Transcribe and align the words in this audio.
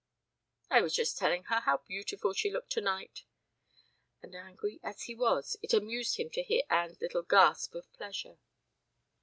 "I 0.71 0.81
was 0.81 0.95
just 0.95 1.15
telling 1.19 1.43
her 1.43 1.59
how 1.59 1.77
beautiful 1.87 2.33
she 2.33 2.49
looked 2.49 2.71
tonight." 2.71 3.23
And 4.23 4.33
angry 4.33 4.79
as 4.81 5.03
he 5.03 5.13
was, 5.13 5.57
it 5.61 5.75
amused 5.75 6.15
him 6.17 6.31
to 6.31 6.41
hear 6.41 6.63
Anne's 6.71 7.01
little 7.01 7.21
gasp 7.21 7.75
of 7.75 7.93
pleasure. 7.93 8.39